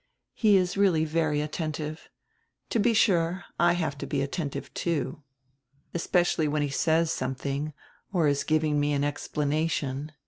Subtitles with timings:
[0.33, 2.09] He is really very attentive.
[2.71, 5.21] To be sure, I have to be attentive, too,
[5.93, 7.73] especially when he says something
[8.11, 10.11] or is giving me an explanation.